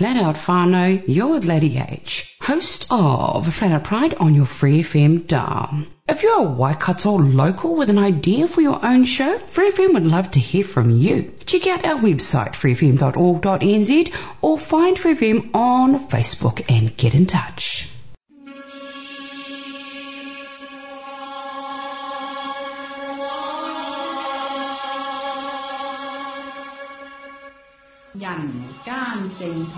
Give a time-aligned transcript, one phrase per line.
[0.00, 5.26] Flat Out Whānau, you're Lady H, host of Flat Out Pride on your Free FM
[5.26, 5.84] dial.
[6.08, 10.06] If you're a Waikato local with an idea for your own show, Free FM would
[10.06, 11.34] love to hear from you.
[11.44, 17.90] Check out our website, freefm.org.nz, or find Free FM on Facebook and get in touch.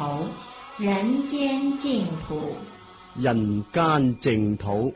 [0.02, 0.26] 土，
[0.78, 2.56] 人间净土。
[3.14, 4.92] 人間淨土，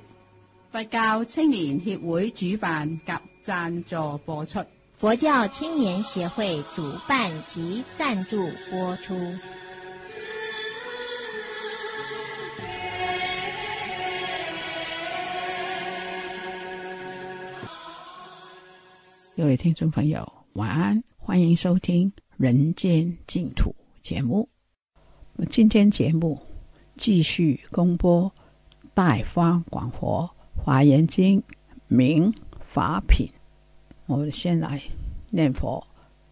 [0.73, 4.59] 佛教青年协会主办及赞助播出。
[4.99, 9.15] 佛教青年協會主辦及贊助播出。
[19.37, 23.71] 各位听众朋友，晚安，欢迎收听《人间净土》
[24.03, 24.49] 节目。
[25.45, 26.41] 今天节目
[26.97, 28.25] 继续公播
[28.95, 31.39] 《大方广佛华严经》
[31.89, 33.29] 明法品。
[34.07, 34.81] 我们先来
[35.31, 35.87] 念佛：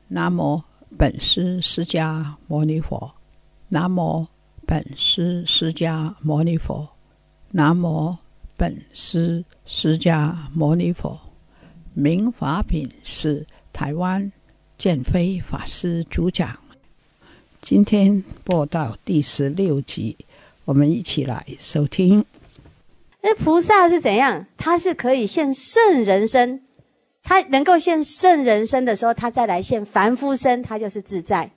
[0.08, 0.60] 南无
[0.97, 3.12] 本师释迦牟尼佛，
[3.69, 4.27] 南无
[4.66, 6.88] 本师释迦牟尼佛，
[7.50, 8.16] 南无
[8.56, 11.20] 本师释迦牟尼佛。
[11.92, 14.32] 明法品是台湾
[14.78, 16.58] 建飞法师主讲。
[17.64, 20.18] 今天播到第十六集，
[20.66, 22.22] 我们一起来收听。
[23.22, 24.44] 那菩萨是怎样？
[24.58, 26.60] 他是可以现圣人身，
[27.22, 31.50] 他能够现圣人身的时候，他再来现凡夫身，他就是自在。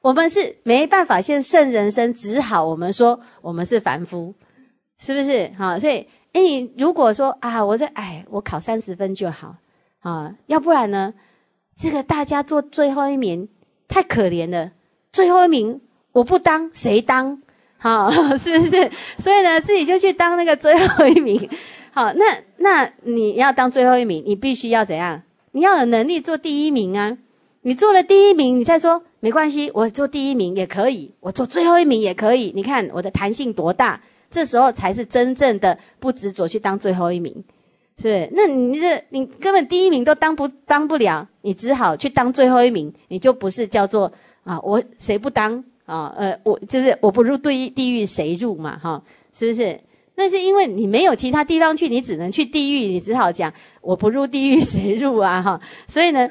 [0.00, 4.32] 我们是没办法现圣人身，只好我们说我们是凡夫，
[4.96, 5.50] 是不是？
[5.58, 9.56] 好，所以，哎，你如果说啊，我这哎，我考三十分就好。
[9.98, 11.12] 啊，要不然呢？
[11.76, 13.48] 这个大家做最后一名
[13.88, 14.70] 太可怜了，
[15.12, 15.80] 最后一名
[16.12, 17.40] 我不当谁当？
[17.78, 18.90] 好， 是不是？
[19.18, 21.48] 所以呢，自己就去当那个最后一名。
[21.92, 22.24] 好，那
[22.58, 25.22] 那你要当最后一名，你必须要怎样？
[25.52, 27.16] 你要有能力做第一名啊！
[27.62, 32.52] 你做了第一名，你再说没关系，我做第一名也可以，我做最后一名也可以。
[32.54, 34.00] 你看我的弹性多大？
[34.30, 37.32] 这时候才是真正的不执着去当最后一名。
[38.00, 38.30] 是不是？
[38.32, 44.12] 那你这你根本第一名都当不当不了，你只好去当最后一名，你就不是叫做
[44.48, 46.14] 啊，我谁不当啊？
[46.16, 48.78] 呃，我就是我不入地地狱谁入嘛？
[48.78, 49.78] 哈，是不是？
[50.14, 55.42] 那是因为你没有其他地方去，你只能去地狱，你只好讲我不入地狱谁入啊？
[55.42, 56.28] 哈，所以呢，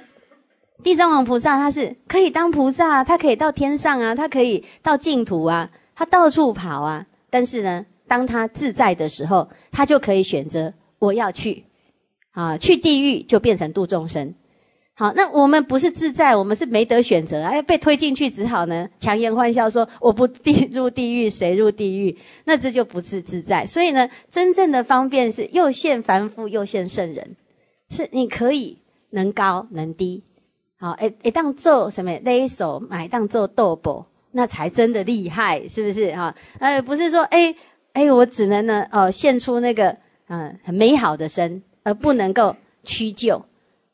[0.83, 7.05] 地藏王菩萨他是可以当菩萨，他可以到天上啊，他可以到净土啊，他到处跑啊。
[7.29, 10.73] 但是呢，当他自在的时候，他就可以选择。
[10.99, 11.63] 我要去，
[12.31, 14.33] 啊，去地狱就变成度众生。
[14.99, 22.17] 好，那我们不是自在，我们是没得选择，哎，被推进去，只好呢强颜欢笑说我不地 入地狱，谁入地狱？
[22.45, 23.63] 那这就不是自在。
[23.63, 27.35] 所以呢，真正的方便是又现凡夫又现圣人，
[27.91, 28.79] 是你可以
[29.11, 30.23] 能高能低。
[30.79, 36.11] 好，哎哎，当做什么勒手买当做豆腐，那才真的厉害，是不是？
[36.15, 37.53] 哈，呃，不是说哎
[37.93, 39.95] 哎，我只能呢哦现出那个。
[40.29, 42.53] 嗯，很美好的身，而不能够
[42.83, 43.41] 屈就。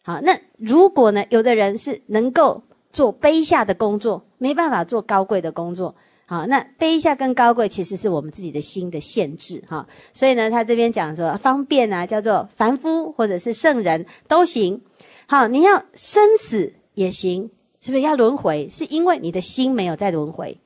[0.05, 5.95] 好，那如果呢，有的人是能够做卑下的工作，没办法做高贵的工作。
[6.25, 9.63] 好，那卑下跟高贵其实是我们自己的心的限制。
[9.67, 14.81] 哈，所以呢，他这边讲说方便啊，叫做凡夫或者是圣人都行。
[15.27, 17.49] 好，你要生死也行，
[17.79, 18.67] 是不是要轮回？
[18.69, 20.59] 是因为你的心没有在轮回。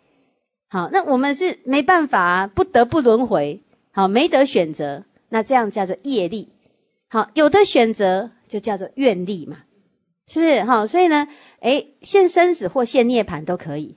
[0.69, 3.61] 好，那我们是没办法，不得不轮回。
[3.91, 5.03] 好，没得选择。
[5.29, 6.49] 那这样叫做业力，
[7.09, 9.57] 好，有的选择就叫做愿力嘛，
[10.27, 10.63] 是不是？
[10.63, 11.27] 哈，所以呢，
[11.59, 13.95] 诶，现生死或现涅盘都可以。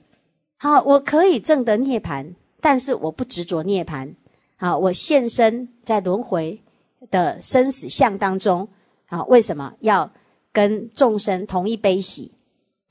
[0.57, 4.15] 好，我可以证得涅盘，但是我不执着涅盘。
[4.57, 6.61] 好，我现身在轮回
[7.09, 8.67] 的生死相当中。
[9.05, 10.11] 好，为什么要
[10.51, 12.31] 跟众生同一悲喜？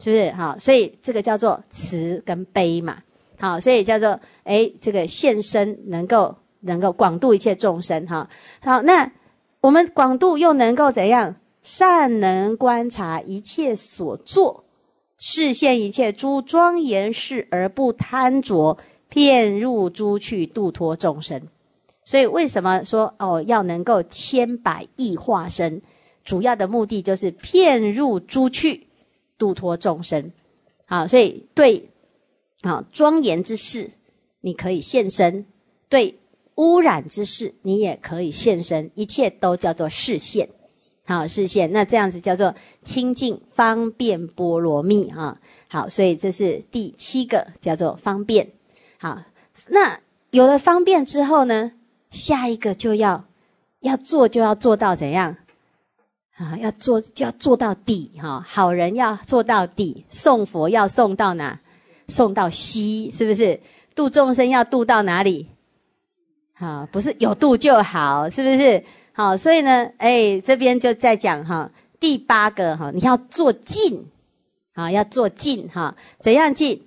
[0.00, 0.30] 是不是？
[0.32, 3.02] 好，所以这个叫做慈跟悲嘛。
[3.38, 6.36] 好，所以叫做诶，这个现身能够。
[6.62, 8.28] 能够广度一切众生，哈
[8.60, 9.10] 好，那
[9.62, 11.36] 我们广度又能够怎样？
[11.62, 14.64] 善能观察一切所作，
[15.18, 18.78] 视现一切诸庄严事而不贪着，
[19.08, 21.42] 骗入诸去度脱众生。
[22.04, 25.82] 所以为什么说哦要能够千百亿化身？
[26.24, 28.86] 主要的目的就是骗入诸去，
[29.38, 30.32] 度脱众生。
[30.86, 31.88] 好，所以对
[32.62, 33.90] 啊庄严之事。
[34.42, 35.44] 你可以现身；
[35.90, 36.18] 对
[36.54, 38.90] 污染之事，你也可以现身。
[38.94, 40.48] 一切都叫做视线，
[41.18, 41.72] 好视线。
[41.72, 45.38] 那这样子叫做清净方便波罗蜜啊。
[45.68, 48.50] 好，所以这是第七个，叫做方便。
[48.98, 49.22] 好，
[49.68, 51.72] 那有了方便之后呢，
[52.10, 53.24] 下一个就要
[53.80, 55.36] 要做，就要做到怎样？
[56.36, 61.60] 啊，要做就要做到底哈，好人要做到底，送佛要送到哪？
[62.08, 63.60] 送到西，是不是？
[63.94, 65.48] 度众生要度到哪里？
[66.54, 68.82] 好，不是有度就好，是不是？
[69.20, 71.70] 好，所以呢，哎，这边就在讲哈，
[72.00, 74.06] 第八个哈，你要做尽，
[74.72, 76.80] 啊，要做尽哈，怎样尽？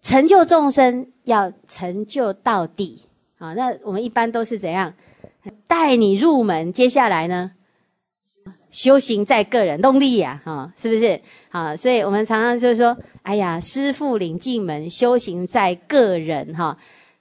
[0.00, 3.02] 成就众生要成就到底，
[3.36, 4.94] 好，那我们一般都是怎样
[5.66, 6.72] 带你入门？
[6.72, 7.50] 接下来呢？
[8.70, 11.20] 修行在个人，动力呀，哈，是不是？
[11.48, 16.78] 好，所以我们常常就是说，哎呀，师父领进门，修行在个人，哈，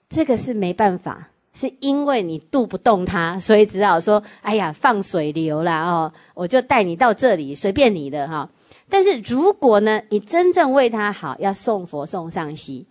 [0.08, 8.48] 这个是没办法，是因为你渡不动他，所以只好说，哎呀，放水流啦，哦，我就带你到这里，随便你的，哈。
[8.90, 12.86] 但是如果呢，你真正为他好，要送佛送上西，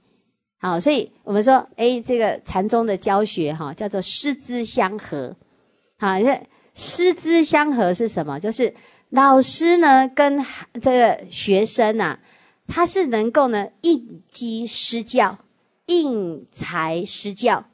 [0.58, 5.36] 好，所以我们说，哎，这个禅宗的教学，哈，叫做师资相合，
[5.98, 6.40] 好，这。
[6.76, 8.40] 师资相合是什么？
[8.40, 8.74] 就是
[9.10, 10.44] 老师呢跟
[10.82, 12.18] 这个学生呐，
[12.66, 15.38] 他是能够呢应机施教，
[15.86, 17.64] 应才施教，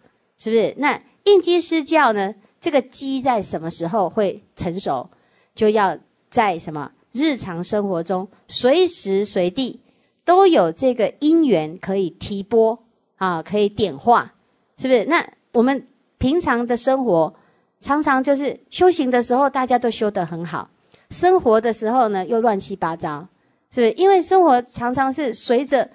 [0.40, 0.74] 是不是？
[0.78, 5.08] 那应机施教呢，这个机在什么时候会成熟？
[5.54, 5.96] 就要
[6.30, 9.80] 在什么日常生活中，随时随地
[10.24, 12.82] 都有这个因缘可以提拨
[13.16, 14.32] 啊，可以点化，
[14.76, 15.04] 是不是？
[15.04, 15.86] 那我们
[16.18, 17.34] 平常的生活。
[17.82, 20.68] 常常就是修行的时候，大家都修得很好；
[21.08, 23.26] 生活的时候呢，又乱七八糟，
[23.70, 23.92] 是不是？
[23.92, 25.88] 因为生活常常是随着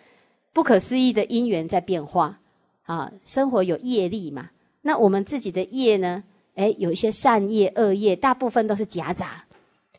[0.52, 2.40] 不可思议的因缘在变化
[2.86, 3.12] 啊。
[3.26, 4.50] 生活有业力嘛？
[4.82, 6.24] 那我们自己的业呢？
[6.56, 9.44] 诶，有一些善业、恶业，大部分都是夹杂，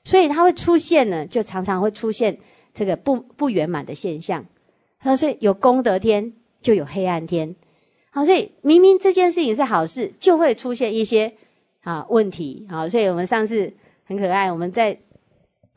[0.05, 2.39] 所以它会出现呢，就常常会出现
[2.73, 4.45] 这个不不圆满的现象。
[4.99, 7.55] 他所以有功德天，就有黑暗天。
[8.11, 11.35] 好，所以明明这件事情是好事，就会出现一些。
[11.83, 13.73] 啊，问题好，所以我们上次
[14.03, 14.99] 很可爱，我们在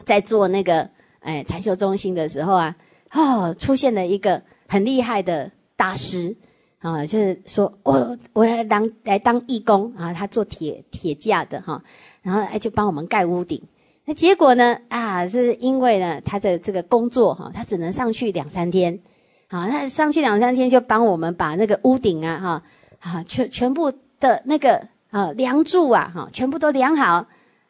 [0.06, 0.90] 在做那个
[1.20, 2.76] 哎禅修中心的时候啊，
[3.12, 6.36] 哦，出现了一个很厉害的大师
[6.80, 11.82] 啊，就是说我我要当来当义工啊，他做铁铁架的哈，
[12.22, 13.62] 然后哎就帮我们盖屋顶，
[14.06, 19.00] 那结果呢啊，是因为呢他的这个工作哈，他只能上去两三天，
[19.48, 22.64] 啊，那上去两三天就帮我们把那个屋顶啊哈
[23.00, 24.88] 啊全全部的那个。
[25.12, 27.26] 啊，梁柱啊，哈，全部都量好，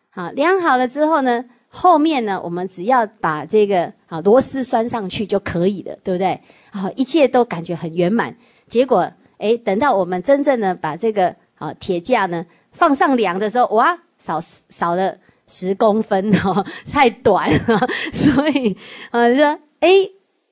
[0.10, 6.42] 啊量好了之后呢，后面呢，我们只要把这个啊螺丝拴上去就可以了，对不对？
[6.70, 8.36] 好，一切都感觉很圆满。
[8.70, 15.18] 结果，哎，等到我们真正的把这个啊铁架呢放上梁的时候，哇，少少了
[15.48, 17.88] 十公分哦，太短了。
[18.14, 18.78] 所以
[19.12, 19.90] 啊，就说，哎，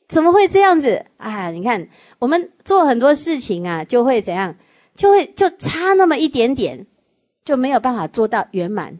[0.08, 1.50] 怎么会这样子啊？
[1.52, 1.88] 你看，
[2.20, 4.56] 我们做很多事情啊，就会怎样？
[4.96, 6.88] 就会就差那么一点点，
[7.46, 8.98] 就没有办法做到圆满。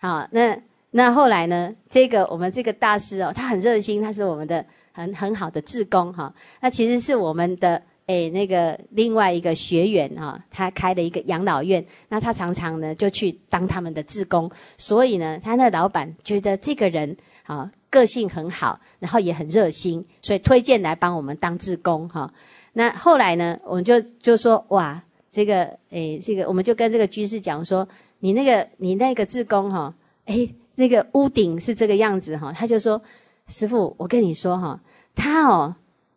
[0.00, 0.58] 好，那
[0.92, 1.74] 那后来呢？
[1.90, 6.32] 这个我们这个大师哦，他很热心，他是我们的很很好的志工哈。
[6.60, 22.32] 那其实是我们的诶那个另外一个学员哈，他开了一个养老院，那他常常呢就去当他们的志工，所以呢，他那老板觉得这个人啊个性很好，然后也很热心，所以推荐来帮我们当志工哈。
[22.72, 25.02] 那后来呢，我们就就说哇。
[25.28, 27.86] 这个诶，这个我们就跟这个居士讲说，
[28.20, 33.02] 你那个你那个志工哈，诶，那个屋顶是这个样子哈，他就说，
[33.46, 34.80] 师傅，我跟你说哈，
[35.14, 35.76] 他哦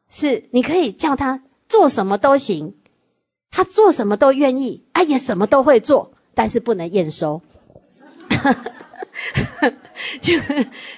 [0.10, 2.76] 是你可以叫他做什么都行，
[3.50, 7.42] 他做什么都愿意，啊也什么都会做，但是不能验收，
[10.20, 10.34] 就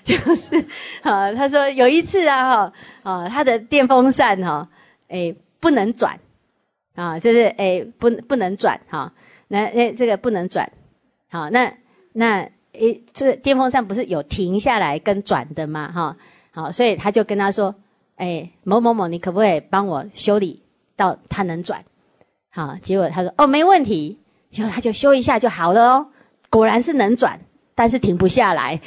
[0.03, 0.65] 就是
[1.03, 2.73] 啊，他说有一次啊哈
[3.03, 4.67] 啊，他的电风扇哈，
[5.09, 6.19] 诶不能转。
[6.93, 9.13] 啊，就是诶，不不能转哈，
[9.47, 10.69] 那那这个不能转，
[11.29, 11.73] 好，那
[12.11, 12.41] 那
[12.73, 15.89] 诶，这个电风扇不是有停下来跟转的吗？
[15.89, 16.17] 哈，
[16.51, 17.73] 好，所以他就跟他说，
[18.21, 20.61] 诶，某某某，你可不可以帮我修理
[20.95, 21.83] 到它能转？
[22.51, 24.19] 好，结果他说，哦，没问题，
[24.51, 26.07] 结果他就修一下就好了哦，
[26.51, 27.39] 果然是能转，
[27.73, 28.79] 但是停不下来。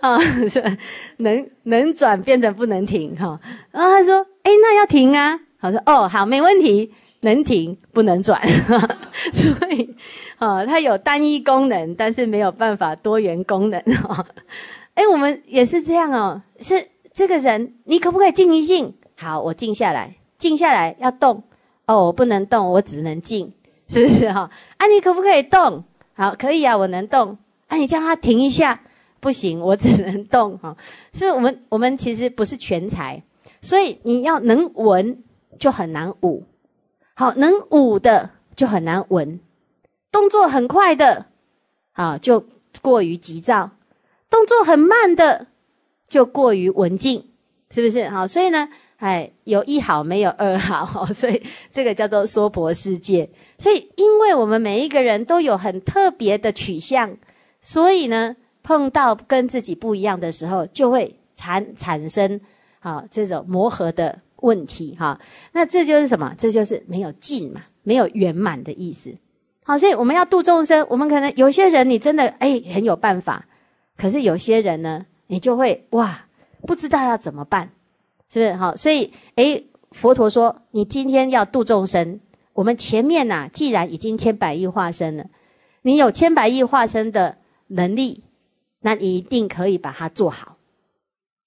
[0.00, 0.18] 啊，
[0.50, 0.78] 是
[1.18, 3.38] 能能转变成不能停哈。
[3.70, 8.42] 然后他说：“哎，那要停啊。”他说：“哦，好，没问题，能停不能转。
[9.32, 9.94] 所以，
[10.38, 14.26] 啊，它有单一功能，但是没有办法多元功能哈。
[14.94, 16.42] 哎，我们也是这样哦。
[16.60, 18.94] 是这个人，你可不可以静一静？
[19.16, 21.42] 好，我静下来，静下来要动，
[21.86, 23.52] 哦，我不能动，我只能静，
[23.88, 24.50] 是不是哈？
[24.78, 25.84] 啊，你可不可以动？
[26.14, 27.38] 好，可以啊，我能动。
[27.68, 28.80] 啊，你叫他停一下，
[29.18, 30.76] 不行，我只能动哈。
[31.12, 33.22] 所以，我们我们其实不是全才，
[33.62, 35.22] 所以你要能文
[35.58, 36.44] 就很难武，
[37.14, 39.40] 好，能武的就很难文，
[40.10, 41.26] 动作很快的，
[41.92, 42.44] 啊，就
[42.82, 43.70] 过于急躁；
[44.32, 45.46] 动作很慢的，
[46.08, 47.24] 就过于文静，
[47.70, 48.08] 是不是？
[48.08, 48.68] 好，所以呢。
[49.02, 53.28] 哎，有一好没有二好， 所以这个叫做娑婆世界。
[53.58, 57.16] 所以，因为我们每一个人都有很特别的取向，
[57.60, 62.40] 所以呢，碰到跟自己不一样的时候，就会产产生
[62.78, 65.20] 啊这种磨合的问题哈。
[65.50, 66.32] 那这就是什么？
[66.38, 69.12] 这就是没有尽嘛，没有圆满的意思。
[69.64, 73.44] 好，所以我们要度众生，我们可能有些人你真的哎很有办法，
[74.02, 76.26] 可是有些人呢，你就会哇
[76.66, 77.70] 不知道要怎么办。
[78.28, 78.74] 是不是好？
[78.74, 82.18] 所以，诶，佛陀说，你今天要度众生，
[82.54, 85.26] 我们前面呐，既然已经千百亿化身了，
[85.82, 88.24] 你有千百亿化身的能力，
[88.80, 90.56] 那你一定可以把它做好，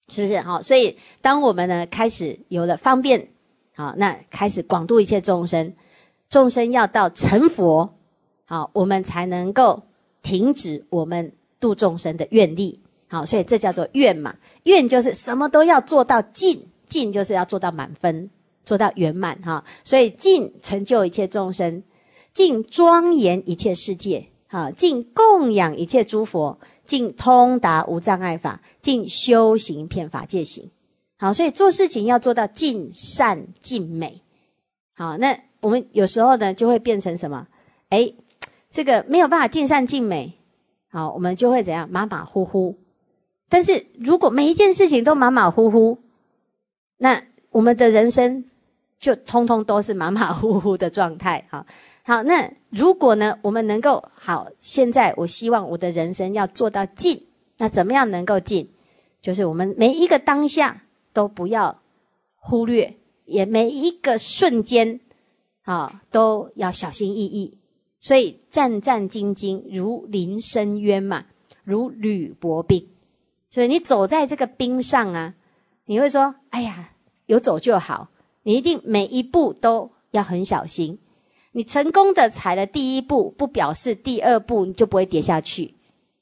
[0.06, 0.62] 是不是好？
[0.62, 3.30] 所以，当我们呢开始有了方便，
[3.74, 5.74] 好，那开始广度一切众生，
[6.30, 7.94] 众生要到成佛，
[8.44, 9.82] 好，我们才能够
[10.22, 16.68] 停止我们度众生的愿力，好，所以这叫做愿嘛，愿就是什么都要做到尽。
[16.88, 18.30] 尽就是要做到满分，
[18.62, 21.82] 做到圆满哈，所以尽成就一切众生，
[22.32, 30.70] 尽庄严一切世界，哈，尽供养一切诸佛，尽通达无障碍法，尽修行遍法界行。
[31.18, 34.22] 好，所以做事情要做到尽善尽美。
[34.94, 37.48] 好，那我们有时候呢就会变成什么？
[37.88, 38.12] 哎，
[38.70, 40.35] 这个没有办法尽善尽美，
[40.96, 42.74] 好，我们就会怎样马马虎虎。
[43.50, 45.98] 但是如果每一件事情都马马虎虎，
[46.96, 48.46] 那我们的人生
[48.98, 51.66] 就通通都是马马虎虎的状态，哈，
[52.02, 52.22] 好。
[52.22, 57.26] 那如果呢，我们能够好，现在我希望我的人生要做到尽，
[57.58, 58.70] 那怎么样能够尽？
[59.20, 60.80] 就是我们每一个当下
[61.12, 61.82] 都不要
[62.36, 64.98] 忽略，也每一个瞬间
[65.64, 67.58] 啊都要小心翼翼。
[68.06, 71.26] 所以战战兢兢，如临深渊嘛，
[71.64, 72.86] 如履薄冰。
[73.50, 75.34] 所以你走在这个冰上啊。
[75.86, 76.90] 你会说：“哎呀，
[77.26, 78.08] 有走就好。”
[78.44, 81.00] 你一定每一步都要很小心。
[81.50, 85.74] 你成功的踩了第一步，不表示第二步你就不会跌下去，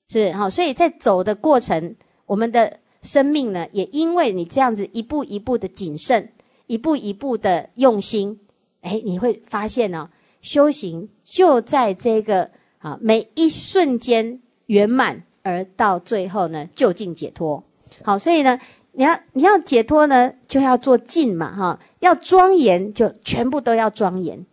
[0.08, 0.48] 是好。
[0.48, 6.32] 所以在走的过程，我们的生命呢，也因为你这样子一步一步的谨慎，
[6.66, 8.40] 一步一步的用心，
[8.80, 10.08] 哎，你会发现呢，
[10.44, 17.64] 修行就在这个啊每一瞬间圆满，而到最后呢，就近解脱。
[18.02, 18.60] 好，所以呢。
[18.96, 24.46] 你要你要解脱呢，就要做静嘛，哈，要庄严就全部都要庄严，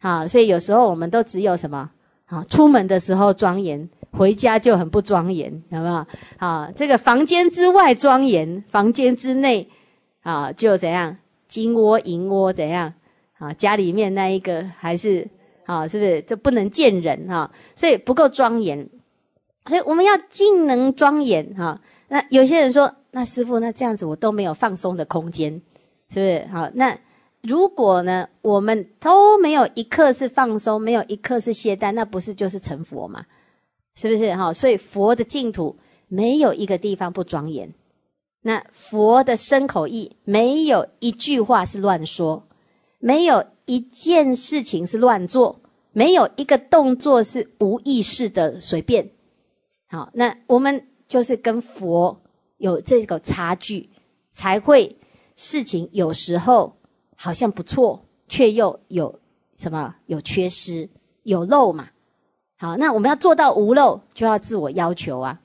[0.00, 1.90] 好，所以有时候我们都只有什么，
[2.24, 6.06] 好，出门的时候庄严，回家就很不庄严，有没有？
[6.36, 9.68] 好，这个房间之外庄严，房间之内，
[10.22, 11.16] 啊，就怎样
[11.48, 12.94] 金窝银窝怎样，
[13.38, 15.26] 啊，家里面那一个还是，
[15.64, 17.50] 啊，是不是就不能见人哈？
[17.74, 18.88] 所以不够庄严，
[19.66, 21.80] 所以我们要尽能庄严哈。
[22.08, 22.94] 那有些人说。
[23.10, 25.50] 那师傅，那这样子我都没有放松的空间，
[26.10, 26.46] 是不是？
[26.52, 26.96] 好，那
[27.40, 33.24] 如果呢，我们都没有一刻是放松，没有一刻是懈怠，那不是就是成佛吗？
[33.96, 34.36] 是不是？
[34.36, 35.74] 哈，所以佛的净土
[36.06, 37.72] 没有一个地方不庄严，
[38.42, 42.46] 那佛的身口意没有一句话是乱说，
[42.98, 45.60] 没有一件事情是乱做，
[45.92, 49.10] 没有一个动作是无意识的随便。
[49.88, 52.20] 好，那我们就是跟佛。
[52.58, 53.88] 有这个差距，
[54.32, 54.96] 才会
[55.36, 56.76] 事情有时候
[57.14, 59.20] 好像不错，却又有
[59.56, 60.88] 什么有缺失、
[61.22, 61.90] 有漏嘛？
[62.56, 65.40] 好，那我们要做到无漏，就要自我要求啊。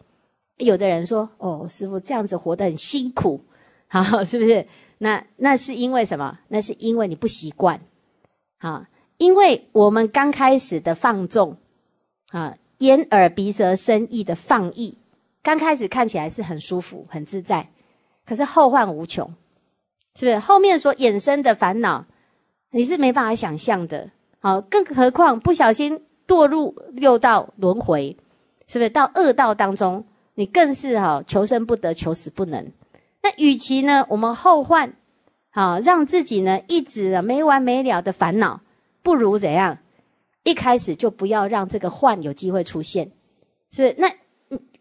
[0.57, 3.41] 有的人说：“哦，师傅这样子活得很辛苦，
[4.01, 4.65] 好，是不是？”
[4.97, 6.39] 那那是因为什么？
[6.47, 7.81] 那是因为你不习惯，
[8.59, 11.57] 啊，因为我们刚开始的放纵，
[12.31, 14.97] 啊，眼耳鼻舌身意的放逸。
[15.41, 17.69] 刚开始看起来是很舒服、很自在，
[18.25, 19.27] 可是后患无穷，
[20.15, 20.39] 是不是？
[20.39, 22.05] 后面所衍生的烦恼，
[22.71, 24.09] 你是没办法想象的。
[24.39, 28.15] 好，更何况不小心堕入六道轮回，
[28.67, 28.89] 是不是？
[28.89, 32.71] 到恶道当中，你更是哈求生不得、求死不能。
[33.23, 34.93] 那与其呢，我们后患，
[35.49, 38.61] 好让自己呢一直没完没了的烦恼，
[39.01, 39.79] 不如怎样？
[40.43, 43.11] 一开始就不要让这个患有机会出现，
[43.71, 43.95] 是不是？
[43.97, 44.13] 那。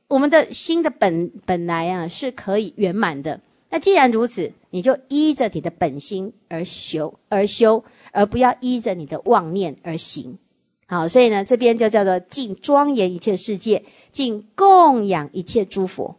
[0.09, 10.37] 我们的心的本本来啊是可以圆满的，那既然如此，你就依着你的本心而修而修，而不要依着你的妄念而行。
[10.87, 16.17] 好，所以呢，这边就叫做尽庄严一切世界，尽供养一切诸佛。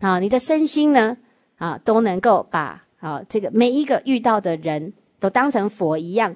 [0.00, 1.16] 好，你的身心呢，
[1.56, 6.34] 啊，都能够把啊这个每一个遇到的人都当成佛一样，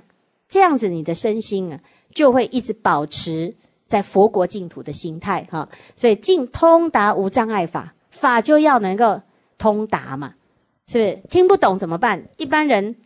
[0.49, 1.81] 这样子你的身心啊，
[2.15, 3.55] 就会一直保持
[3.87, 5.69] 在佛国净土的心态哈。
[5.97, 9.21] 所以尽通达无障碍法，法就要能够
[9.59, 10.35] 通达嘛，
[10.87, 11.21] 是不是？
[11.29, 12.25] 听不懂怎么办？
[12.37, 12.97] 一般人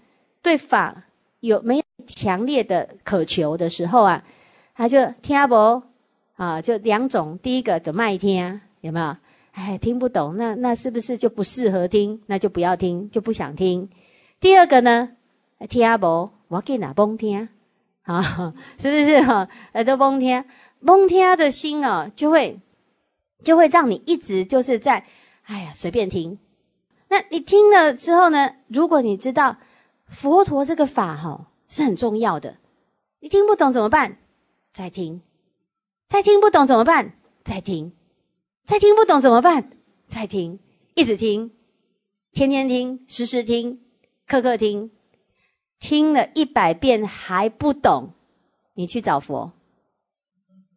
[0.42, 1.04] 对法
[1.40, 4.22] 有没有强烈的渴求的时候啊？
[4.74, 5.82] 他就听不
[6.36, 9.16] 啊，就两种，第一个就卖听，有没有？
[9.52, 12.20] 哎，听不懂，那那是不是就不适合听？
[12.26, 13.88] 那就不要听，就不想听。
[14.40, 15.10] 第二个呢，
[15.68, 17.48] 听不，我给哪崩听
[18.02, 18.54] 啊？
[18.78, 19.48] 是不是哈？
[19.74, 20.44] 耳朵崩听，
[20.84, 22.60] 崩听的心哦，就会
[23.44, 25.04] 就会让你一直就是在，
[25.44, 26.38] 哎呀，随便听。
[27.08, 28.54] 那你听了之后呢？
[28.68, 29.58] 如果你知道
[30.06, 32.56] 佛陀这个法哈是很重要的，
[33.20, 34.16] 你听不懂怎么办？
[34.72, 35.20] 再听，
[36.08, 37.12] 再听不懂怎么办？
[37.44, 37.92] 再听，
[38.64, 39.70] 再听不懂怎么办？
[40.08, 40.58] 再听，
[40.94, 41.50] 一直听，
[42.32, 43.80] 天天听，时时听，
[44.26, 44.90] 刻刻听，
[45.78, 48.12] 听了一百遍还不懂，
[48.74, 49.52] 你去找佛，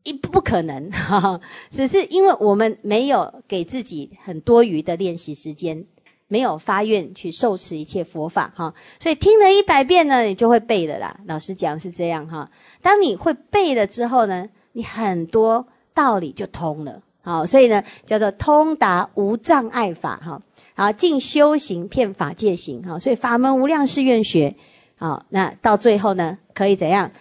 [0.04, 0.90] 一不可能，
[1.72, 5.86] 只是因为我们没有给自己很多余的练习时间。
[6.28, 11.20] 没有发愿去受持一切佛法哈，所以听了一百遍呢，你就会背的啦。
[11.28, 12.50] 老师讲是这样哈，
[12.82, 17.04] 当你会背了之后呢，你很多道理就通了。
[17.26, 20.42] 好，所以呢叫做通达无障碍法哈。
[20.76, 24.56] 好，尽修行骗法界行哈，所以法门无量誓愿学。
[24.96, 27.12] 好，那到最后呢，可以怎样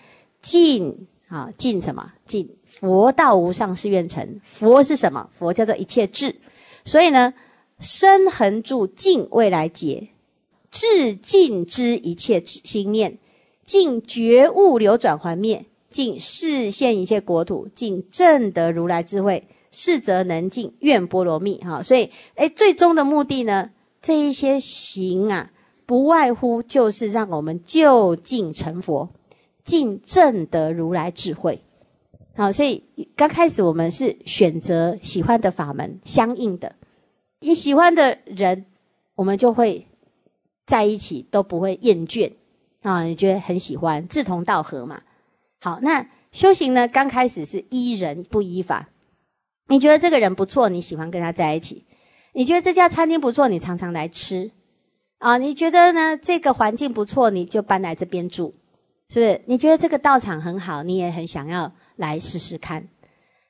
[0.43, 1.49] 尽啊？
[1.57, 2.13] 尽什么？
[2.27, 4.41] 尽佛道无上誓愿成。
[4.45, 5.29] 佛是什么？
[5.39, 6.37] 佛叫做一切智。
[6.85, 7.35] 所以呢。
[7.81, 10.09] 身恒住尽未来劫，
[10.71, 13.19] 至尽之一切心念，
[13.67, 19.43] 尽觉悟流转还灭，尽视现一切国土，尽正得如来智慧，
[19.75, 21.59] 是则能尽愿波罗蜜。
[21.59, 25.51] 哈，所以，哎，最终的目的呢，这一些行啊，
[25.85, 29.11] 不外乎就是让我们就近成佛，
[29.65, 31.61] 尽正得如来智慧。
[32.37, 32.83] 好，所以
[33.17, 36.77] 刚开始我们是选择喜欢的法门，相应的。
[37.41, 38.67] 你喜欢的人，
[39.17, 39.87] 我们就会
[40.67, 42.33] 在一起，都不会厌倦
[42.83, 43.03] 啊！
[43.03, 45.03] 你觉得很喜欢，志同道合嘛？
[45.61, 46.89] 好，那修行呢？
[46.89, 48.89] 刚开始是依人不依法。
[49.69, 51.85] 你觉得这个人不错，你喜欢跟他在一起；
[52.33, 54.51] 你觉得这家餐厅不错，你常常来吃
[55.19, 55.39] 啊！
[55.39, 56.17] 你觉得呢？
[56.17, 58.55] 这个环境不错，你就搬来这边住，
[59.09, 59.41] 是不是？
[59.47, 62.89] 你觉得这个道场很好，你也很想要来试试看。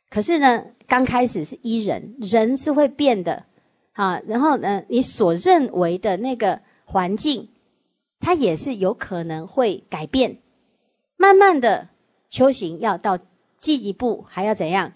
[0.08, 3.44] 可是呢，刚开始是依人，人是会变的。
[3.94, 7.48] 啊，然后呢，你所认为的那个环境，
[8.18, 10.38] 它也是有可能会改变。
[11.16, 11.88] 慢慢的
[12.28, 13.18] 修行要到
[13.58, 14.92] 进一步，还要怎样？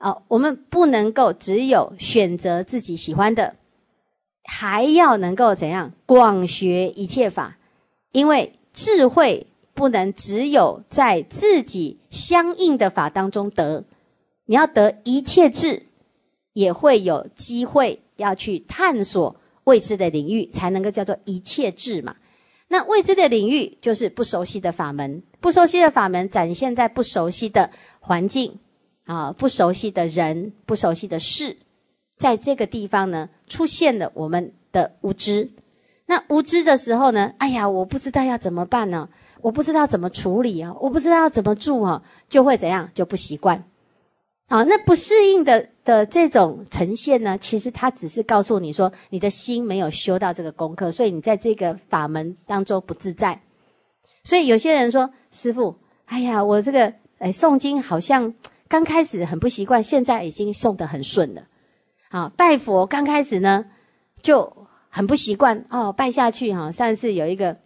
[0.00, 3.54] 哦，我们不能够只有选择自己喜欢的，
[4.42, 7.56] 还要能够怎样广学一切法？
[8.10, 13.84] 因为智慧不能只有在自己相应的法当中得，
[14.46, 15.86] 你要得一切智，
[16.52, 18.00] 也会有机会。
[18.20, 19.34] 要去探索
[19.64, 22.16] 未知的领域，才能够叫做一切智嘛。
[22.68, 28.58] 那未知的领域就是不熟悉的法门，不熟悉的法门展现在不熟悉的环境
[29.10, 31.56] 啊，不熟悉的人，不熟悉的事，
[32.16, 35.50] 在这个地方呢，出现了我们的无知。
[36.06, 39.08] 那无知的时候呢，哎呀，我不知道要怎么办呢？
[39.40, 43.64] 我不知道怎么处理啊，我不知道要怎么住啊，就会怎样，就不习惯。
[44.48, 53.40] 好，那不适应的的这种呈现呢，其实它只是告诉你说，你的心没有修到这个功课，所以你在这个法门当中不自在。
[54.22, 58.34] 所以有些人说，师傅，哎呀，我这个哎诵经好像
[58.70, 61.42] 刚开始很不习惯，现在已经送得很顺了。
[62.08, 63.64] 好，拜佛刚开始呢
[64.22, 66.70] 就很不习惯哦，拜下去哈。
[66.70, 67.56] 上次有一个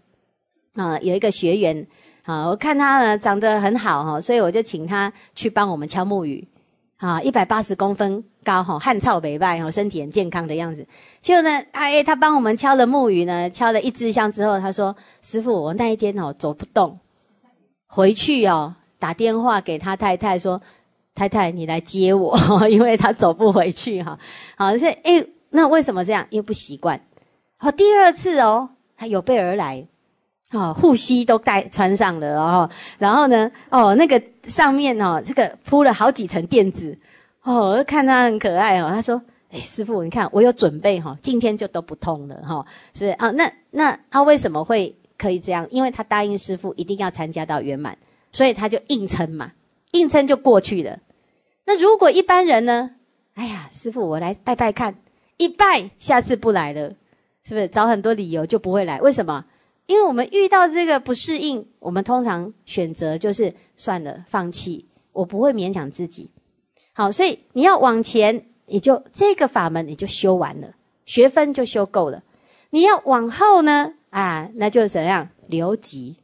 [0.76, 1.86] 啊有一个学员
[2.22, 6.48] 啊，我看他呢长得很好哈，所以我就请他去帮我们敲木鱼。
[6.96, 10.86] 啊，一百八十公分高哈，汗臭北拜哈，身体很健康的样子。
[11.20, 16.98] 结果呢，哎，他帮我们敲了木鱼呢，敲了一支香之后，他说：“师傅，我那一天哦走不动，
[17.88, 20.62] 回去哦打电话给他太太说，
[21.14, 22.36] 太太你来接我，
[22.68, 24.18] 因为他走不回去哈。
[24.56, 26.26] 好，所以哎，那为什么这样？
[26.30, 27.00] 因为不习惯。
[27.56, 29.86] 好，第二次哦，他有备而来。”
[30.52, 36.96] 哦，护膝都带穿上了哦，然后呢，哦，那个上面哦，这个铺了好几层垫子，
[37.42, 38.88] 哦，我看他很可爱哦。
[38.88, 43.32] 他说：“哎，师傅，你看我有准备哈，今天就都不痛了哈，是不是啊？
[43.32, 45.66] 那那他为什么会可以这样？
[45.70, 47.98] 因为他答应师傅一定要参加到圆满，
[48.30, 49.50] 所以他就硬撑嘛，
[49.90, 50.96] 硬撑就过去了。
[51.64, 52.92] 那如果一般人呢？
[53.34, 54.96] 哎呀，师傅，我来拜拜看，
[55.36, 56.90] 一拜下次不来了，
[57.42, 59.00] 是不是找很多理由就不会来？
[59.00, 59.44] 为什么？
[59.86, 66.30] 因为我们遇到这个不适应，我们通常选择就是算了，放弃，我不会勉强自己。
[66.92, 68.46] 好，所以你要往前。
[68.66, 70.74] 你就这个法门你就修完了，
[71.04, 72.22] 学分就修够了。
[72.70, 76.16] 你要往后呢，啊，那就怎样留级，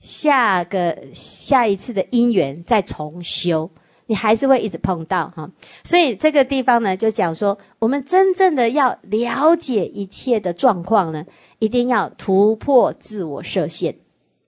[0.00, 3.70] 下个下一次的因缘再重修，
[4.08, 5.48] 你还是会一直碰到哈。
[5.84, 11.24] 所以这个地方呢，就讲说，我们真正的要了解一切的状况呢，
[11.58, 13.94] 一定要突破自我设限，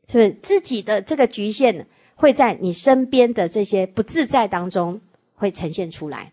[0.08, 0.30] 是不是？
[0.42, 5.00] 自己的这个局限会在你身边的这些不自在当中
[5.34, 6.32] 会呈现出来。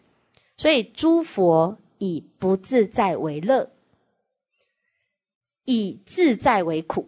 [0.56, 3.70] 所以，诸佛以不自在为乐，
[5.66, 7.06] 以自在为苦，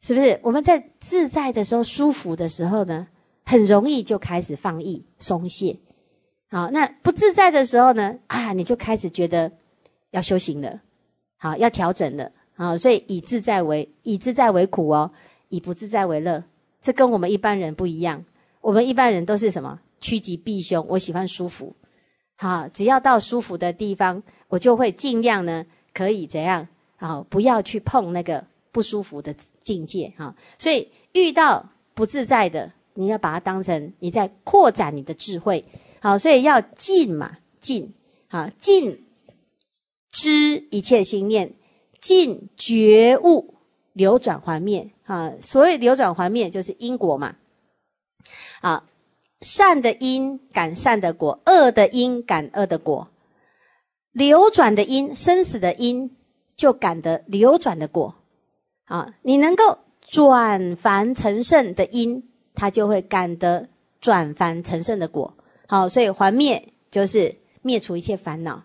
[0.00, 0.40] 是不是？
[0.42, 3.06] 我们在自在的时候、舒服的时候呢，
[3.48, 5.74] 很容易就开始放逸、松懈。
[6.50, 9.50] 好，那不自在的时候呢，啊，你就开始觉得
[10.10, 10.82] 要修行了，
[11.38, 12.30] 好，要调整了。
[12.54, 15.10] 好，所以以自在为以自在为苦哦，
[15.48, 16.44] 以不自在为乐，
[16.82, 18.22] 这跟我们一般人不一样。
[18.60, 19.80] 我们一般人都是什么？
[19.98, 21.74] 趋吉避凶，我喜欢舒服。
[22.36, 26.68] 好，只要到舒服的地方，我就会尽量呢，可以怎样？
[26.96, 30.12] 好，不要去碰那个不舒服的境界。
[30.18, 35.64] 哈，所以遇到不自在的，你要把它当成你在扩展你的智慧。
[36.00, 37.94] 好，所以要尽嘛，尽。
[38.28, 39.06] 好，尽
[40.10, 41.54] 知一切心念，
[42.00, 43.54] 尽觉悟
[43.92, 44.90] 流转还灭。
[45.04, 47.36] 啊，所谓流转还灭，就是因果嘛。
[48.60, 48.84] 好。
[49.40, 53.06] 善的因感善的果，恶的因感恶的果，
[54.10, 56.10] 流转的因生死的因
[56.56, 58.16] 就感得流转的果。
[58.86, 62.27] 啊，你能够转凡成圣的因，
[62.58, 63.68] 他就会感得
[64.02, 65.32] 转凡成圣的果。
[65.66, 68.62] 好，所以还灭就是灭除一切烦恼。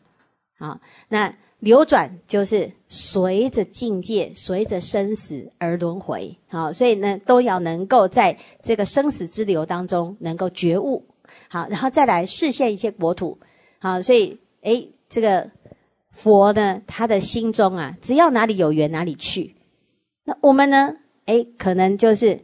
[0.58, 1.34] 好，那。
[1.64, 11.06] 流转就是随着境界、随着生死而轮回，好，所以呢，都要能够在这个生死之流当中能够觉悟，
[11.48, 13.40] 好，然后再来视现一切国土，
[13.80, 15.50] 好，所以，诶，这个
[16.12, 19.56] 佛呢，他的心中啊，只要哪里有缘哪里去，
[20.26, 22.42] 那我们呢，诶，可能就是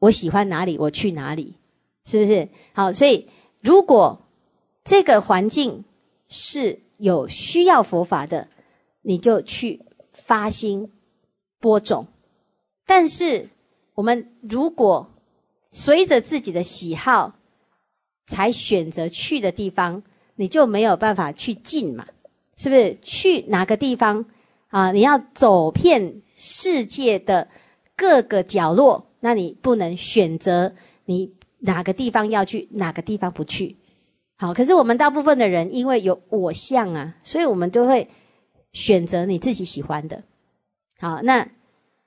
[0.00, 1.54] 我喜欢哪里我去哪里，
[2.04, 2.48] 是不是？
[2.72, 3.28] 好，所以
[3.60, 4.20] 如果
[4.84, 5.84] 这个环境
[6.28, 6.80] 是。
[7.00, 8.48] 有需要佛法的，
[9.00, 9.80] 你就去
[10.12, 10.92] 发心
[11.58, 12.06] 播种。
[12.84, 13.48] 但是，
[13.94, 15.10] 我们如果
[15.70, 17.36] 随着自己的喜好
[18.26, 20.02] 才选择去的地方，
[20.34, 22.06] 你就没有办法去进嘛？
[22.54, 22.98] 是不是？
[23.00, 24.26] 去哪个地方
[24.68, 24.92] 啊？
[24.92, 27.48] 你要走遍世界的
[27.96, 30.72] 各个角落，那你不能选择
[31.04, 33.76] 你哪个地方要去，哪个地方不去。
[34.36, 38.08] 好，可是我们大部分的人因为有我相啊，所以我们都会
[38.72, 40.22] 选择你自己喜欢的。
[40.98, 41.46] 好，那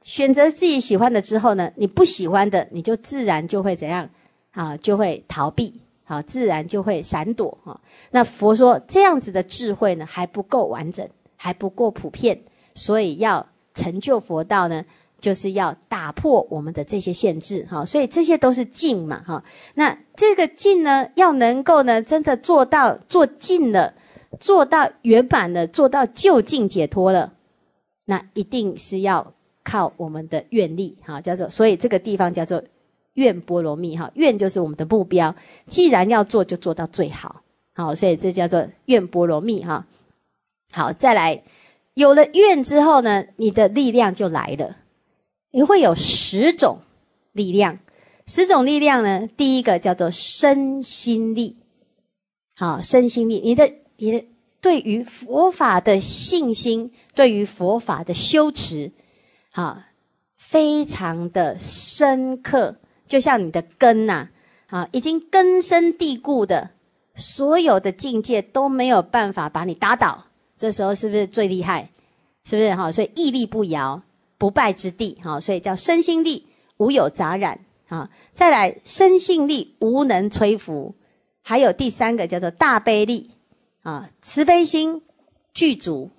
[0.01, 4.09] 选择自己喜欢的之后呢，你不喜欢的，你就自然就会怎样？
[4.51, 7.79] 啊，就会逃避，好，自然就会闪躲啊。
[8.11, 12.41] 那佛说这样子的智慧呢，还不够完整，还不够普遍，
[12.73, 14.83] 所以要成就佛道呢。
[15.23, 19.41] 就是要打破我们的这些限制，哈，所以这些都是境嘛，哈。
[19.73, 23.93] 那这个境呢，要能够呢，真的做到做尽了，
[24.41, 27.31] 做到圆满了，做到就近解脱了，
[28.03, 29.33] 那一定是要
[29.63, 32.61] 靠我们的愿力，哈，叫做，所以这个地方叫做
[33.13, 35.33] 愿波罗蜜，哈，愿就是我们的目标，
[35.67, 39.85] 既然要做，就做到最好，好，所以这叫做愿波罗蜜，哈。
[40.73, 41.43] 好，再来，
[41.93, 44.75] 有了愿之后呢，你的力量就来了。
[45.53, 46.79] 你会有十种
[47.31, 47.77] 力量，
[48.25, 49.29] 十种力量呢？
[49.37, 51.57] 第一个叫做身心力，
[52.55, 54.25] 好，身心力，你的你的
[54.59, 58.91] 对于佛法的信心，对于佛法的修持，
[59.51, 59.83] 好，
[60.37, 64.29] 非常的深刻，就像你的根呐，
[64.69, 66.71] 啊，已经根深蒂固的，
[67.15, 70.25] 所有的境界都没有办法把你打倒，
[70.57, 71.89] 这时候是不是最厉害？
[72.43, 72.91] 是不是哈？
[72.91, 74.01] 所以屹立不摇。
[74.43, 80.95] 不败之地，哈，所以叫身心力无有杂染，啊，再来身性力无能摧伏，
[81.41, 83.31] 还有第三个叫做大悲力，
[83.83, 85.01] 啊，慈悲心
[85.53, 86.09] 具足，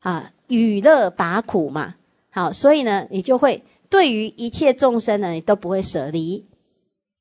[0.00, 1.94] 啊，与乐拔苦嘛，
[2.30, 6.44] 好，所以呢，你就会对于一切众生呢，你都不会舍离，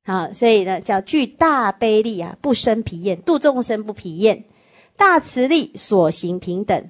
[0.06, 4.44] 好，所以呢，叫具大悲力啊，不生疲厌，度众生不疲厌，
[4.96, 6.90] 大慈力，所行平等。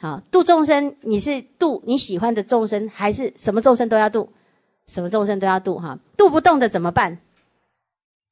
[0.00, 4.30] 好，度众生，你是度你喜欢的众生，还是什么众生都要度？
[4.86, 5.98] 什么众生都要度哈？
[6.16, 7.18] 度不动的怎么办？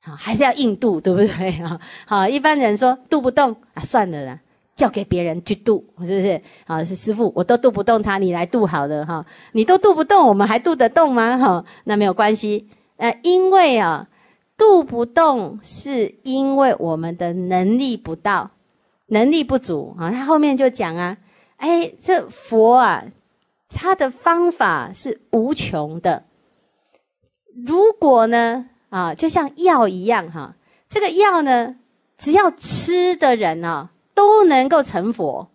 [0.00, 1.52] 好，还是要硬度，对不对？
[1.60, 4.40] 哈，好，一般人说度不动啊，算了啦，
[4.76, 6.40] 交给别人去度，是不是？
[6.66, 9.26] 好，是师傅，我都度不动他，你来度好了哈。
[9.52, 11.36] 你都度不动，我们还度得动吗？
[11.36, 12.66] 哈，那没有关系。
[12.96, 14.08] 呃，因为啊，
[14.56, 18.52] 度不动是因为我们的能力不到，
[19.08, 20.10] 能力不足啊。
[20.10, 21.16] 他后面就讲啊，
[21.58, 23.04] 哎，这佛啊，
[23.68, 26.24] 他的方法是无穷的。
[27.54, 28.70] 如果呢？
[28.90, 30.56] 啊，就像药一样哈，
[30.88, 31.76] 这个药呢，
[32.16, 35.50] 只要吃的人呢，都能够成佛。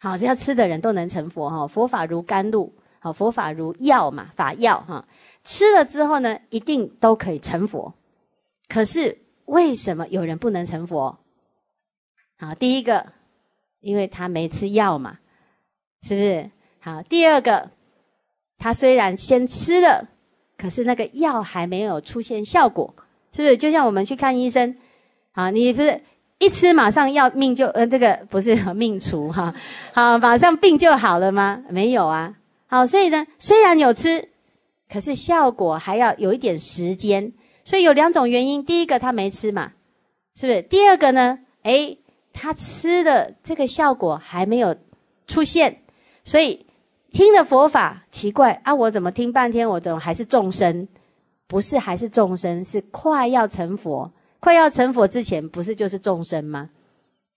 [0.00, 1.66] 好，只要吃的人都能成佛哈。
[1.66, 5.06] 佛法如甘露，好，佛法如药嘛，法药哈。
[5.44, 7.92] 吃了之后呢，一定都可以成佛。
[8.68, 11.18] 可是为什么有人不能成佛？
[12.38, 13.12] 好，第一个，
[13.86, 15.18] 因为他没吃药嘛，
[16.02, 16.50] 是不是？
[16.80, 17.70] 好，第二个，
[18.58, 20.08] 他虽然先吃了。
[20.58, 22.94] 可是那个药还没有出现效果，
[23.30, 23.58] 是不是？
[23.58, 24.74] 就像我们去看医生，
[25.32, 26.00] 啊，你不是
[26.38, 29.54] 一吃马上要命就呃这个不是命除哈，
[29.92, 31.62] 好马上病就好了吗？
[31.68, 32.34] 没有啊，
[32.68, 34.30] 好，所以呢，虽然有吃，
[34.90, 39.72] 可是效果还要有一点时间，所以有两种原因，第一个他没吃嘛，
[40.34, 40.62] 是不是？
[40.62, 41.98] 第二个呢，诶，
[42.36, 44.76] 他吃的这个效果还没有
[45.26, 45.80] 出现，
[46.22, 46.64] 所以。
[47.12, 48.74] 听了佛法，奇怪啊！
[48.74, 50.86] 我怎么听半天，我怎么还是众生？
[51.46, 54.12] 不是还是众生，是快要成佛。
[54.38, 56.68] 快要成佛之前，不是就是众生吗？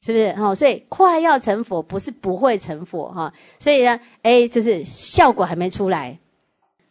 [0.01, 0.33] 是不是？
[0.33, 3.31] 哈，所以快要成佛，不是不会成佛哈。
[3.57, 6.19] 所以呢，哎，就是效果还没出来。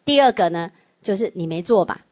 [0.07, 0.71] 第二个呢，
[1.03, 2.07] 就是你没做吧？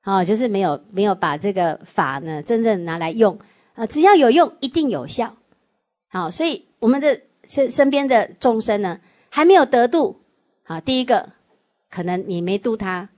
[0.00, 3.38] 啊，就是没有没有把这个法呢真正拿来用
[3.74, 3.86] 啊。
[3.86, 5.34] 只要有用，一定有效。
[6.08, 9.00] 好，所以我们的身身边的众生呢。
[9.36, 10.20] 还没有得度，
[10.62, 11.30] 好，第一个
[11.90, 13.08] 可能你没度他，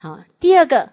[0.00, 0.90] 好，第二个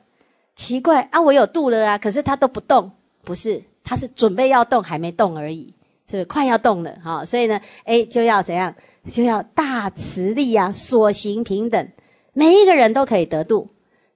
[0.55, 2.91] 奇怪啊，我有度了啊，可是他都不动，
[3.23, 5.73] 不是，他是准备要动，还没动而已，
[6.07, 8.75] 是快要动了，好，所以呢，哎，就要怎样，
[9.09, 11.89] 就要大慈力啊，所行平等，
[12.33, 13.69] 每一个人都可以得度，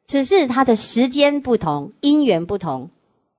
[0.06, 2.92] 只是他的时间不同，因缘不同，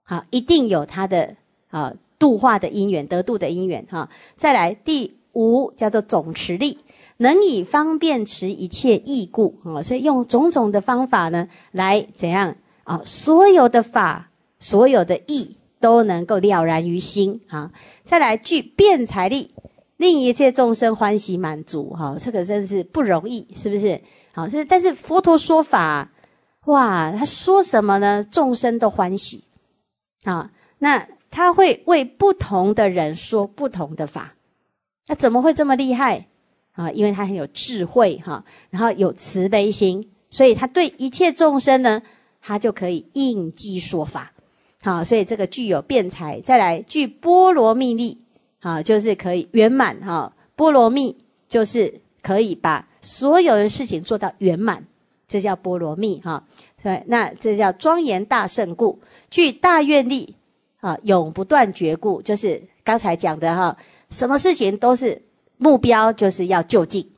[0.03, 1.37] 好，一定有他的
[1.75, 6.79] 啊度化的因缘，得度的因缘，哈，再来第五叫做总持力。
[7.17, 13.01] 能以方便持一切义故啊，所以用种种的方法呢，来怎样啊？
[13.05, 17.71] 所有的法，所有的义都能够了然于心啊。
[18.05, 19.51] 再来具辩才力，
[19.97, 22.17] 令一切众生欢喜满足哈。
[22.19, 24.01] 这个真是不容易，是不是？
[24.33, 26.11] 好，是但是佛陀说法，
[26.67, 28.25] 哇，他说什么呢？
[28.25, 29.45] 众生都欢喜
[30.25, 30.51] 啊。
[30.79, 34.37] 那他会为不同的人说不同的法，
[35.09, 36.29] 那怎么会这么厉害？
[36.75, 42.01] 啊，因为他很有智慧哈，然后有慈悲心，所以他对一切众生呢，
[42.41, 44.33] 他就可以应机说法。
[44.81, 48.21] 好，所以这个具有辩才，再来具波罗蜜力，
[48.61, 50.33] 啊，就是可以圆满哈。
[50.55, 51.17] 波罗蜜
[51.49, 54.87] 就是可以把所有的事情做到圆满，
[55.27, 56.45] 这叫波罗蜜哈。
[56.81, 60.37] 对，那这叫庄严大圣故，具大愿力
[60.85, 63.77] 啊，永不断绝故，就是刚才讲的哈，
[64.11, 65.23] 什么事情都是。
[65.57, 67.09] 目标就是要就近，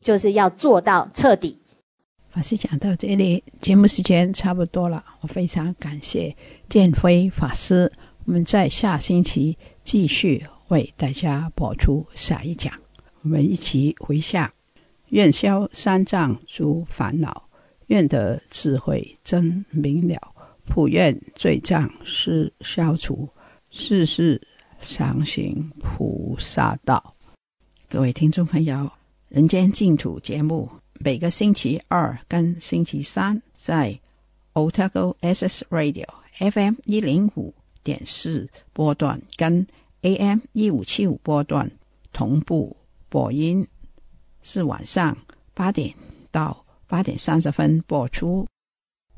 [0.00, 1.58] 就是要做到彻底。
[2.28, 5.02] 法师讲到这里，节目时间差不多了。
[5.22, 6.36] 我非常感谢
[6.68, 7.90] 建辉法师，
[8.26, 12.70] 我们在下星期继续为大家播出下一讲。
[13.22, 14.48] 我们一起回向：
[15.08, 17.48] 愿消三障诸烦恼，
[17.86, 20.20] 愿得智慧真明了，
[20.66, 23.28] 普愿罪障是消除，
[23.70, 24.40] 世世
[24.80, 27.14] 常行菩萨道。
[27.88, 28.74] 各位听众朋友，
[29.28, 33.98] 《人间净土》节目每个星期二跟星期三在
[34.52, 36.06] Otago SS Radio
[36.38, 39.66] FM 一零五点四波段跟
[40.02, 41.70] AM 一五七五波段
[42.12, 42.76] 同步
[43.08, 43.66] 播音，
[44.42, 45.16] 是晚上
[45.54, 45.94] 八点
[46.30, 48.46] 到八点三十分播出。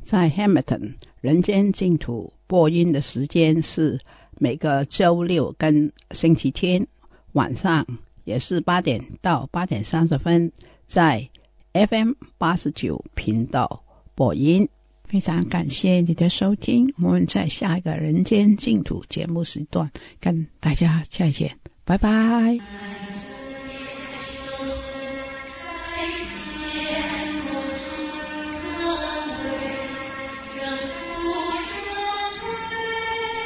[0.08, 0.80] 在 Hamilton，
[1.20, 4.00] 《人间净土》播音的时间是
[4.38, 6.86] 每个周六跟星期天
[7.32, 7.86] 晚上。
[8.24, 10.50] 也是八点到八点三十分，
[10.86, 11.28] 在
[11.74, 14.66] FM 八十九频道播音。
[15.04, 19.90] 非常感谢你的收听，我们在下一个人间净土节目时段
[20.20, 23.07] 跟大家再见，拜拜。